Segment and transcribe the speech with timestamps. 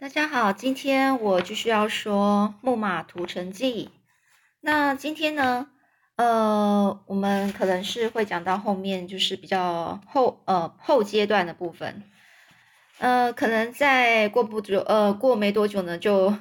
[0.00, 3.86] 大家好，今天我继续要说《木马屠城记》。
[4.60, 5.66] 那今天呢，
[6.14, 12.04] 呃，我们可能是会讲到后面，就是比较后呃后阶段的部分。
[12.98, 16.32] 呃，可能在过不久，呃，过没多久呢，就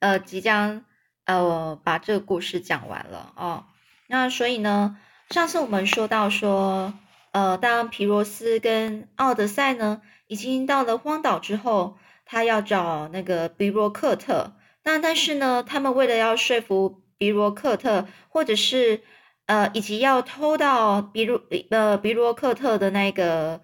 [0.00, 0.84] 呃即将
[1.24, 3.66] 呃把这个故事讲完了哦。
[4.08, 4.98] 那所以呢，
[5.30, 6.92] 上次我们说到说，
[7.30, 11.96] 呃，当皮罗斯跟奥德赛呢已经到了荒岛之后。
[12.24, 14.52] 他要找那个比罗克特，
[14.82, 19.02] 那但是呢，他们为了要说服比罗克特，或者是
[19.46, 23.60] 呃，以及要偷到比罗呃比罗克特的那个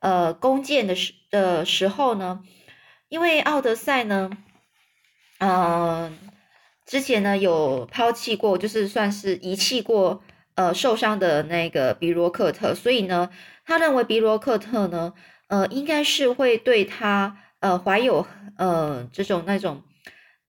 [0.00, 2.42] 呃弓箭的时的时候呢，
[3.08, 4.30] 因为奥德赛呢，
[5.38, 6.16] 嗯，
[6.86, 10.22] 之前呢有抛弃过，就是算是遗弃过
[10.54, 13.30] 呃受伤的那个比罗克特，所以呢，
[13.64, 15.12] 他认为比罗克特呢，
[15.48, 17.38] 呃，应该是会对他。
[17.60, 18.26] 呃，怀有
[18.58, 19.82] 呃这种那种，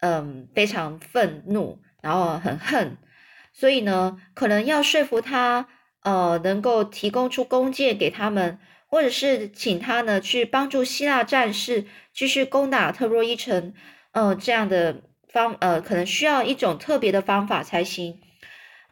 [0.02, 2.98] 嗯，非常愤怒，然后很恨，
[3.54, 5.68] 所以呢，可能要说服他，
[6.04, 13.74] 呃，能够提供出弓箭给他们，或者是请他呢去帮助希腊战士继续攻打特洛伊城，
[14.12, 18.20] 呃，这样的方，呃，可能需要一种特别的方法才行。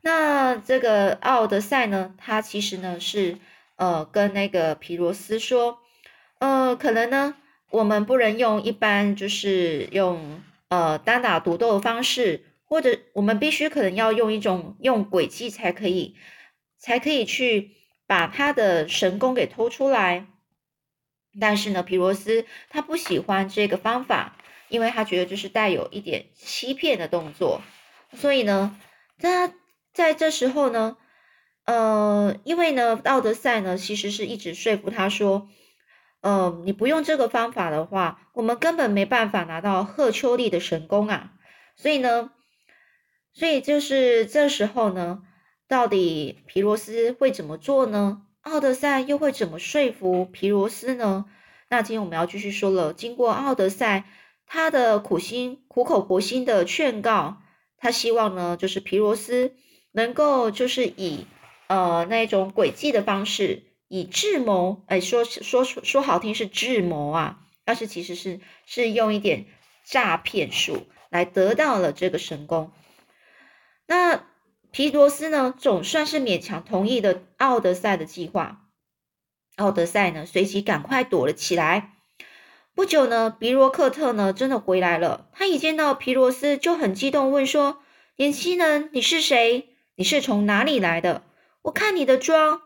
[0.01, 3.37] 那这个奥德赛呢，他其实呢是
[3.75, 5.79] 呃跟那个皮罗斯说，
[6.39, 7.35] 呃，可能呢。
[7.71, 16.15] 我们不能用一般就是用呃单打独斗的方式，或者我们必须可能要用一种用诡计才可以，
[16.77, 17.71] 才可以去
[18.07, 20.27] 把他的神功给偷出来。
[21.39, 24.37] 但是呢，皮罗斯他不喜欢这个方法，
[24.69, 27.61] 因为他觉得就是带有一点欺骗的动作。
[28.13, 28.79] 所以呢，
[29.19, 29.51] 他
[29.91, 30.95] 在这时候呢，
[31.65, 35.49] 呃，因为呢，奥德赛呢其实是一直说服他说。
[36.25, 41.33] 呃，你不用这个方法的话，我们根本没办法拿到赫秋利的神功啊！
[41.75, 42.31] 所以呢，
[43.31, 45.21] 所以就是这时候呢，
[45.67, 48.23] 到底皮罗斯会怎么做呢？
[48.41, 51.25] 奥德赛又会怎么说服皮罗斯呢？
[51.69, 54.05] 那今天我们要继续说了，经过奥德赛
[54.47, 57.37] 他的苦心苦口婆心的劝告，
[57.77, 59.53] 他希望呢，就是皮罗斯
[59.91, 61.27] 能够就是以
[61.67, 63.64] 呃那种诡计的方式。
[63.87, 69.45] 以智谋，哎，说说说好听是智谋啊，但是其实是是用一点
[69.83, 72.71] 诈骗术来得到了这个神功。
[73.87, 74.25] 那
[74.71, 78.63] 皮罗斯呢，总算是勉强同意了奥德赛的计划。
[79.55, 81.93] 奥德赛呢，随即赶快躲了起来。
[82.73, 85.29] 不久呢，比罗克特呢，真的回来了。
[85.31, 87.81] 他一见到皮罗斯就很激动，问说
[88.17, 89.69] ：“年轻人，你是谁？
[89.95, 91.23] 你是从哪里来的？
[91.61, 92.63] 我看你的妆。”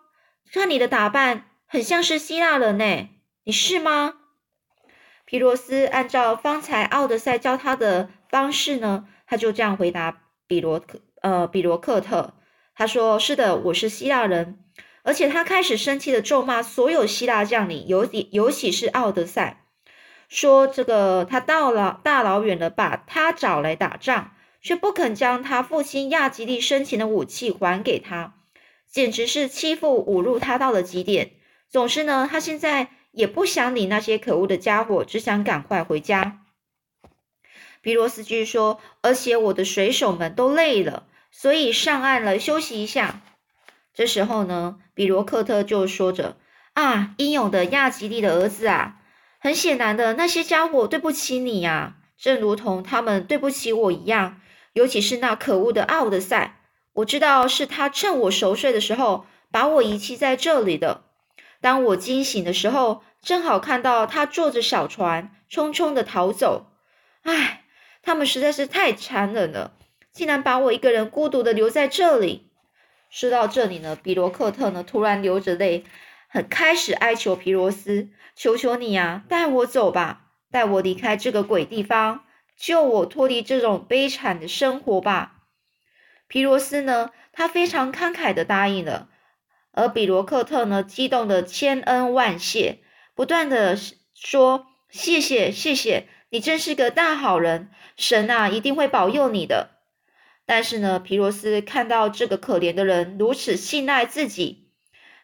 [0.52, 3.10] 看你的打扮，很像是希腊人呢，
[3.44, 4.16] 你是吗？
[5.26, 12.34] 皮罗斯按照方才奥德赛教他的方式呢，他就这样回答比罗克，呃，比罗克特，
[12.74, 14.58] 他说：“是的，我是希腊人。”
[15.04, 19.66] 而且他开始生气的咒骂所有希腊将领，尤其尤其是奥德赛，
[20.28, 24.32] 说：“这个他到了大老远的把他找来打仗，
[24.62, 28.34] 却不肯将他父亲亚吉利生前的武器还给他。”
[28.92, 31.32] 简直是欺负侮辱他到了极点。
[31.70, 36.42] 总之呢，他现在也不想理那些可恶的家伙，只想赶快回家。
[37.82, 43.22] 皮罗斯继续说：“而且我的水手们都累了，所以上岸了休息一下。”
[43.94, 46.38] 这时候呢，比罗克特就说着
[46.74, 48.98] ：“啊，英勇的亚吉利的儿子啊，
[49.40, 54.42] 很显然的，那些家伙对不起你呀，正如同他们对不起我一样，
[54.74, 56.56] 尤其是那可恶的奥德赛。”
[56.94, 61.04] 我知道是他趁我熟睡的时候把我遗弃在这里的。
[61.62, 66.68] 当我惊醒的时候，正好看到他坐着小船匆匆的逃走。
[67.24, 67.66] 唉，
[68.02, 69.74] 他们实在是太残忍了，
[70.12, 72.50] 竟然把我一个人孤独的留在这里。
[73.10, 75.84] 说到这里呢，比罗克特呢突然流着泪，
[76.28, 82.26] 很开始哀求皮罗斯：“求求你呀，带我走吧，带我离开这个鬼地方，
[82.56, 85.38] 救我脱离这种悲惨的生活吧。”
[86.30, 89.10] 皮罗斯呢，他非常慷慨的答应了，
[89.72, 92.82] 而比罗克特呢，激动的千恩万谢，
[93.16, 93.76] 不断的
[94.14, 99.72] 说：“谢谢，谢谢，你真是个大好人，神啊，一定会保佑你的。”
[100.46, 104.70] 但是呢，皮罗斯看到这个可怜的人如此信赖自己，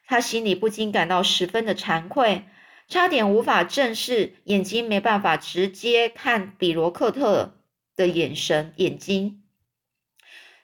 [0.08, 2.46] 他心里不禁感到十分的惭愧，
[2.88, 7.60] 差点无法正视，眼睛没办法直接看比罗克特
[7.96, 9.44] 的眼神，眼睛。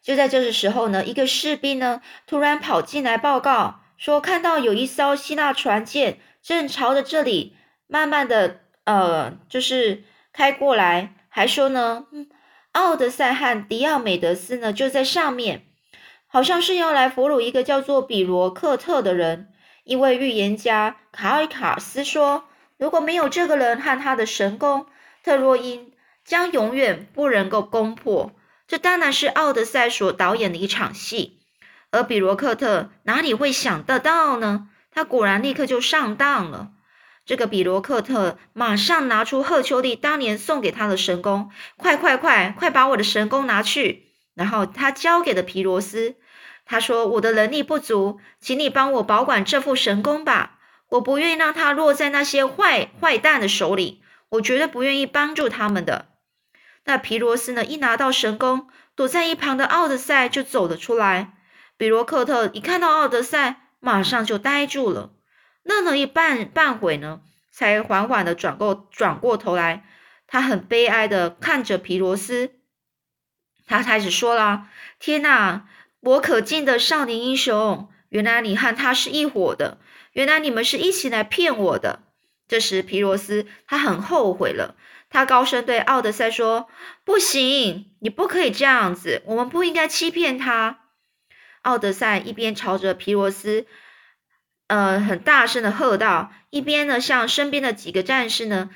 [0.02, 7.56] 就在这个时候呢，一个士兵呢突然跑进来报告说，看到有一艘希腊船舰正朝着这里
[7.88, 10.04] 慢慢的呃，就是
[10.34, 12.08] 开过来，还说呢，
[12.72, 15.68] 奥德赛和迪奥美德斯呢就在上面，
[16.26, 19.50] 好像是要来俘虏一个叫做比罗克特的人。
[19.84, 22.46] 因为预言家卡尔卡斯说，
[22.78, 24.86] 如果没有这个人和他的神功，
[25.24, 25.92] 特洛伊
[26.24, 28.32] 将永远不能够攻破。
[28.72, 31.42] 这当然是奥德赛所导演的一场戏，
[31.90, 34.70] 而比罗克特哪里会想得到呢？
[34.92, 36.72] 他果然立刻就上当了。
[37.26, 44.06] 这个比罗克特马上拿出赫丘利当年送给他的神弓，快快快快把我的神弓拿去！
[44.36, 46.16] 然后他交给了皮罗斯。
[46.66, 50.60] 他说：“我的能力不足，请你帮我保管这副神弓吧。
[50.92, 56.06] 我不愿意让它落在那些坏坏蛋的手里，我绝对不愿意帮助他们的。”
[56.86, 57.64] 那皮罗斯呢？
[57.64, 61.34] 一拿到神弓，躲在一旁的奥德赛就走了出来。
[61.78, 65.12] 比罗克特一看到奥德赛，马上就呆住了，
[65.64, 69.86] 愣了一半半会呢，才缓缓的转过转过头来。
[70.28, 72.52] 他很悲哀的看着皮罗斯，
[73.68, 74.68] 他开始说了
[75.00, 75.68] ：“天哪！”
[76.02, 79.78] 我可敬的少年英雄，原来你和他是一伙的，
[80.14, 82.02] 原来你们是一起来骗我的。
[82.48, 84.76] 这时，皮罗斯他很后悔了，
[85.12, 86.70] 他高声对奥德赛说
[87.06, 90.80] ：“不行，你不可以这样子，我们不应该欺骗他。”
[91.62, 93.68] 奥德赛一边朝着皮罗斯，
[94.68, 98.70] 呃，很大声的喝道，一边呢向身边的几个战士呢，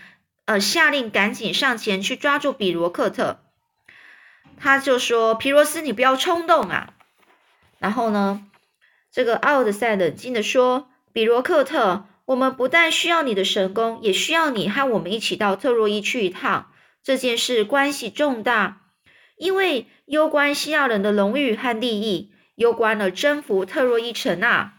[0.44, 3.40] 呃，下令赶紧上前去抓住比罗克特。
[4.60, 6.94] 他就说：“皮罗斯，你不要冲动啊。”
[7.80, 8.46] 然后呢，
[9.10, 16.72] 这个奥德赛冷静的说：“比罗克特，我们不但需要你的神功，也需要你和我们一起到特洛伊去一趟。
[17.04, 18.82] 这件事关系重大，
[19.38, 24.74] 因为攸关西亚人的荣誉和利益，攸关了征服特洛伊城啊。”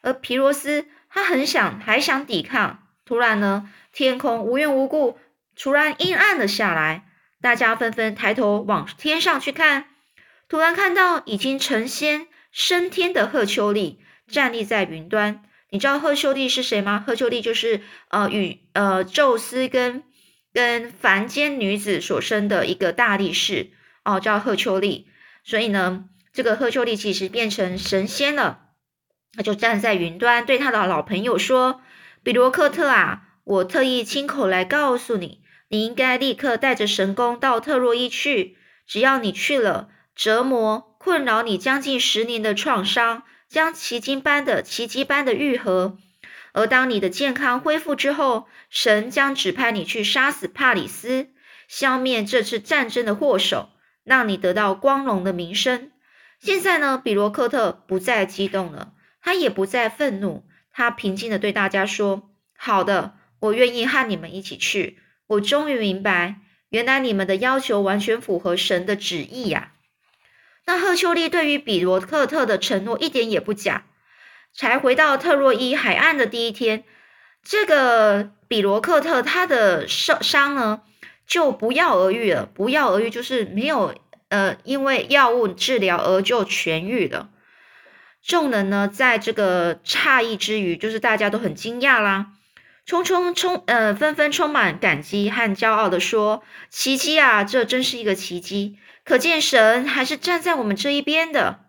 [0.00, 2.86] 而皮罗斯他很想，还想抵抗。
[3.04, 5.18] 突然呢，天空无缘无故
[5.54, 7.04] 突然阴暗了下来，
[7.42, 9.90] 大家纷纷抬头往天上去看。
[10.48, 17.02] 突然看到已经成仙升天的赫丘利站立在云端，你知道赫丘利是谁吗？
[17.06, 20.02] 赫丘利就是呃与呃宙斯跟
[20.52, 23.70] 跟凡间女子所生的一个大力士
[24.04, 25.06] 哦，叫赫丘利。
[25.44, 26.04] 所以呢，
[26.34, 28.66] 这个赫丘利其实变成神仙了，
[29.34, 31.80] 他就站在云端对他的老朋友说
[32.22, 35.40] ：“比罗克特啊，我特意亲口来告诉你，
[35.70, 43.22] 你应该立刻带着神功到特洛伊去，只要你去了。”折磨困扰你将近十年的创伤
[43.52, 45.98] 将奇迹般的奇迹般的愈合，
[46.54, 51.28] 而当你的健康恢复之后，神将指派你去杀死帕里斯，
[51.68, 53.68] 消灭这次战争的祸首，
[54.04, 55.90] 让你得到光荣的名声。
[56.40, 64.98] 现在呢，比罗克特不再激动了，他也不再愤怒，他平静地对大家说：“好的，我愿意和你们一起去。
[65.26, 66.36] 我终于明白，
[66.70, 69.72] 原来你们的要求完全符合神的旨意呀。”
[70.66, 73.84] 那赫丘利对于比罗克特的承诺一点也不假。
[74.54, 76.84] 才回到特洛伊海岸的第一天，
[77.42, 80.82] 这个比罗克特他的伤伤呢
[81.26, 82.44] 就不药而愈了。
[82.44, 83.94] 不药而愈就是没有
[84.28, 87.30] 呃因为药物治疗而就痊愈了。
[88.22, 92.32] 众人呢在这个诧异之余，就是大家都很惊讶啦，
[92.86, 101.60] 匆匆充呃纷纷充满感激和骄傲的说：“奇迹啊，这真是一个奇迹。”可见神还是站在我们这一边的。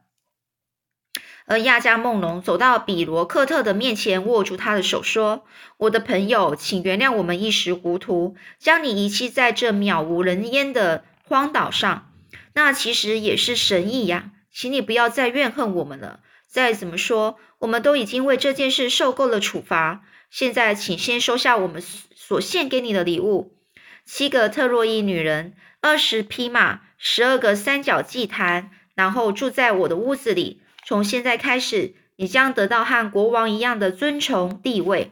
[1.46, 5.46] 而亚加梦龙走到比罗克特的面前，握住他的手，说
[5.78, 12.12] ：“我的朋友，请原谅我们一时糊涂，将你遗弃在这渺无人烟的荒岛上。
[12.54, 16.22] 那其实也是神意呀，请你不要再怨恨我们了。
[16.48, 20.02] 再怎么说，我们都已经为这件事受够了处罚。
[20.34, 21.80] 现在，请先收下我们
[22.16, 23.56] 所献给你的礼物：
[24.04, 30.62] 七个特洛伊女人，二十匹马。”十二个三角祭坛，然后住在我的屋子里。
[30.84, 35.12] 从现在开始，你将得到和国王一样的尊崇地位。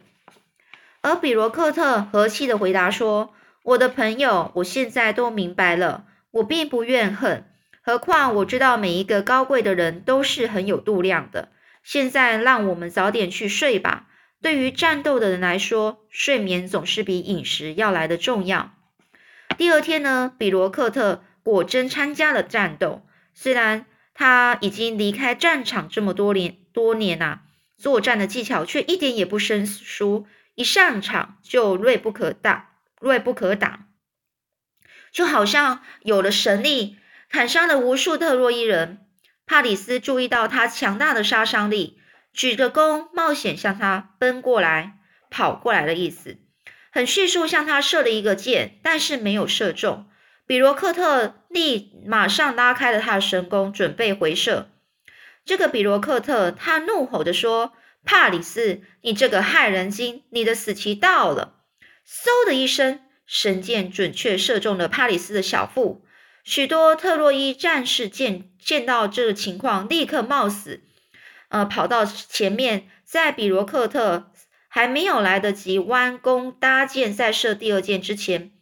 [1.02, 7.46] 而比罗克特和气的回答说：“我的朋友，我现在都明白了，我并不怨恨。
[7.84, 11.50] 何况我知道每一个高贵的人都是很有度量的。
[11.84, 14.08] 现在让我们早点去睡吧。
[14.42, 18.74] 对于战斗的人来说，睡眠总是比饮食要来的重要。”
[19.58, 21.24] 第二天呢，比罗克特。
[21.44, 23.02] 果真参加了战斗，
[23.34, 27.40] 虽然他已经离开战场这么多年多年呐，
[27.80, 32.68] 作战的技巧却一点也不生疏，一上场就锐不可挡，
[33.00, 33.88] 锐不可挡，
[35.12, 39.00] 就好像有了神力，砍伤了无数特洛伊人。
[39.48, 42.00] 帕里斯注意到他强大的杀伤力，
[42.34, 44.98] 举着弓，冒险向他奔过来，
[45.30, 46.38] 跑过来的意思。
[46.92, 50.08] 很迅速向他射了一个箭，但是没有射中。
[50.46, 54.70] 比罗克特立马上拉开了他的神弓，准备回射。
[55.46, 57.74] 这个比罗克特他怒吼着说
[58.04, 61.56] ：“帕里斯，你这个害人精，你的死期到了！”
[62.06, 66.04] 嗖的一声，神箭准确射中了帕里斯的小腹。
[66.44, 70.82] 许多特洛伊战士见见到这个情况，立刻冒死，
[71.52, 74.32] 呃，跑到前面，在比罗克特
[74.70, 78.54] 还没有来得及弯弓搭箭再射第二箭之前，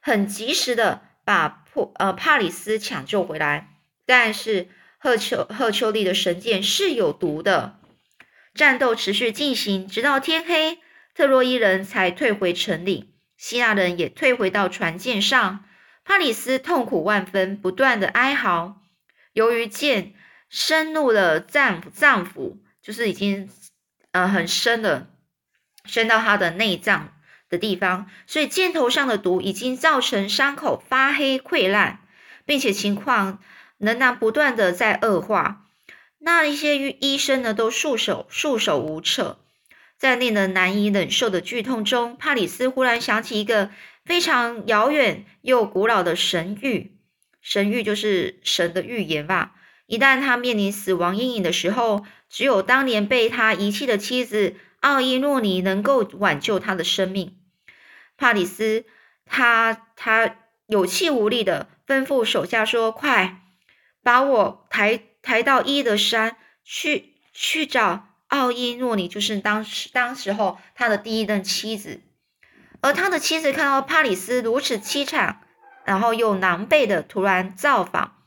[0.00, 3.68] 很及时的把破呃帕里斯抢救回来。
[4.06, 7.78] 但是赫丘赫丘利的神箭是有毒的。
[8.54, 10.78] 战斗持续进行，直到天黑，
[11.14, 15.64] 特洛伊人才退回城里，希腊人也退回到船舰上。
[16.02, 18.80] 帕里斯痛苦万分，不断的哀嚎。
[19.34, 20.14] 由于箭
[20.48, 23.48] 深入了脏脏腑，就是已经
[24.12, 25.08] 呃很深的
[25.84, 27.14] 深到他的内脏
[27.48, 32.00] 的地方，所以箭头上的毒已经造成伤口发黑溃烂，
[32.44, 33.42] 并且情况
[33.78, 35.66] 仍然不断的在恶化。
[36.18, 39.38] 那一些医生呢，都束手束手无策。
[39.96, 43.70] 在令人难以忍受的剧痛中，帕里斯忽然想起一个。
[44.04, 46.92] 非常遥远又古老的神谕，
[47.42, 49.54] 神谕就是神的预言吧。
[49.88, 57.38] 一旦他面临死亡阴影的时候，只有当年被他遗弃的妻子奥伊诺尼能够挽救他的生命。
[58.18, 58.84] 帕里斯，
[59.24, 63.40] 他他有气无力的吩咐手下说：“快
[64.02, 72.02] 把我抬抬到伊德山去，去找奥伊诺尼，就是当时当时候他的第一任妻子。”
[72.82, 75.40] 而他的妻子看到帕里斯如此凄惨，
[75.84, 78.17] 然后又狼狈的突然造访，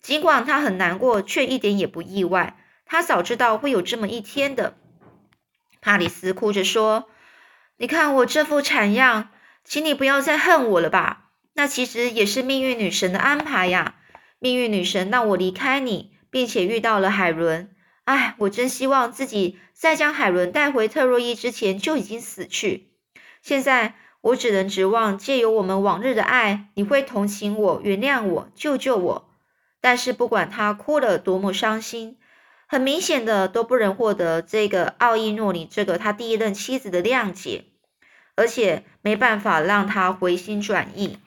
[0.00, 2.56] 尽管他很难过，却一点也不意外。
[2.86, 4.76] 他早知道会有这么一天的。
[5.80, 7.08] 帕里斯哭着说
[7.76, 9.28] ：“你看我这副惨样，
[9.64, 11.30] 请你不要再恨我了吧？
[11.54, 13.96] 那其实也是命运女神的安排呀。
[14.38, 17.70] 命运女神让我离开你，并且遇到了海伦。
[18.04, 22.90] 唉，我真希望自己在将海伦带回特洛伊之前就已经死去。”
[23.42, 29.27] 现在我只能指望借由我们往日的爱，你会同情我、原谅我、救救我。
[29.88, 32.18] 但是不管他哭得多么伤心，
[32.66, 37.64] 很明显的都不能获得这个奥伊诺尼这个他第一任妻子的谅解，
[38.36, 41.18] 而且没办法让他回心转意。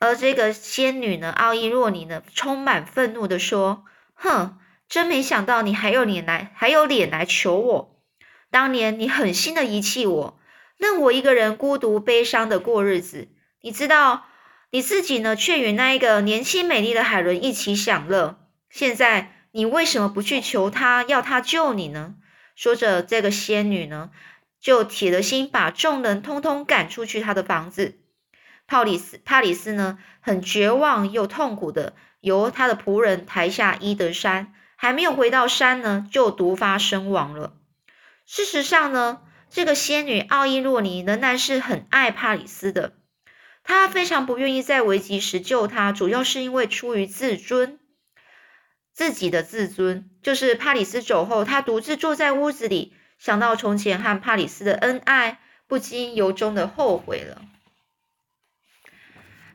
[0.00, 8.02] 而这个仙女呢，奥伊诺尼呢，充满愤怒的说：“哼，真没想到你还有脸来，还有脸来求我。
[8.50, 10.38] 当年你狠心的遗弃我。”
[10.76, 13.28] 任我一个人孤独悲伤的过日子，
[13.62, 14.26] 你知道，
[14.74, 18.38] 你自己呢，却与那一个年轻美丽的海伦一起享乐。
[18.70, 22.14] 现在你为什么不去求他，要他救你呢？
[22.56, 24.08] 说着，这个仙女呢，
[24.62, 27.98] 就铁了心把众人通通赶出去她的房子。
[28.66, 37.52] 帕里斯，帕里斯呢，很绝望又痛苦的由他的仆人抬下伊德山，还没有回到山呢，就毒发身亡了。
[38.24, 39.20] 事实上呢？
[39.50, 42.94] 这个仙女奥伊洛尼仍然是很爱帕里斯的，
[43.64, 47.78] 他非常不愿意在危急时救他，主要是因为出于自尊，
[48.92, 50.10] 自己的自尊。
[50.22, 57.42] 就是帕里斯走后，他独自坐在屋子里，想到从前和帕里斯的恩爱，不禁由衷的后悔了。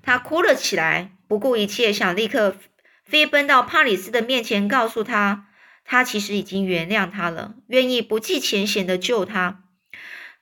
[0.04, 2.56] 他哭了起来，不顾一切，想立刻
[3.04, 5.48] 飞奔到帕里斯的面前，告诉他，
[5.84, 9.64] 他其实已经原谅他了，愿意不计前嫌的救他。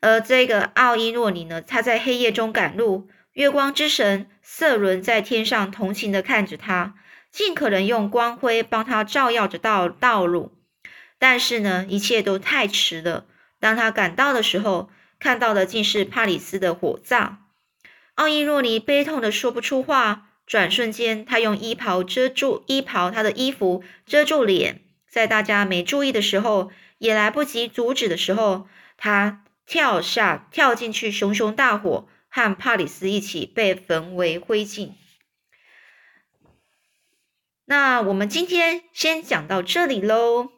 [0.02, 6.96] 而这个奥伊诺尼呢，他在黑夜中赶路，月光之神瑟伦在天上同情地看着他，
[7.30, 10.54] 尽可能用光辉帮他照耀着道道路。
[11.20, 13.26] 但是呢，一切都太迟了。
[13.60, 14.90] 当他赶到的时候，
[15.20, 17.46] 看到的竟是帕里斯的火葬。
[18.14, 29.42] 奥伊若尼悲痛的说不出话，转瞬间，他用衣袍遮住衣袍，他的衣服遮住脸，在大家没注意的时候，也来不及阻止的时候，他。
[29.68, 34.92] 跳下，跳进去，熊熊大火，和帕里斯一起被焚为灰烬。
[37.64, 40.55] 那我们今天先讲到这里喽。